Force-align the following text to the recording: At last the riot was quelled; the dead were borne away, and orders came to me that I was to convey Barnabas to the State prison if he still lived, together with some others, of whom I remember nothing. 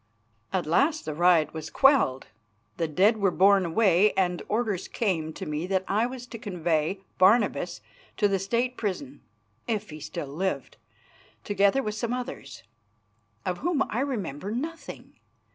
At 0.51 0.65
last 0.65 1.05
the 1.05 1.13
riot 1.13 1.53
was 1.53 1.69
quelled; 1.69 2.25
the 2.77 2.87
dead 2.87 3.17
were 3.17 3.29
borne 3.29 3.67
away, 3.67 4.13
and 4.13 4.41
orders 4.49 4.87
came 4.87 5.31
to 5.33 5.45
me 5.45 5.67
that 5.67 5.83
I 5.87 6.07
was 6.07 6.25
to 6.25 6.39
convey 6.39 7.01
Barnabas 7.19 7.81
to 8.17 8.27
the 8.27 8.39
State 8.39 8.77
prison 8.77 9.21
if 9.67 9.91
he 9.91 9.99
still 9.99 10.29
lived, 10.35 10.77
together 11.43 11.83
with 11.83 11.93
some 11.93 12.13
others, 12.13 12.63
of 13.45 13.59
whom 13.59 13.83
I 13.91 13.99
remember 13.99 14.49
nothing. 14.49 15.19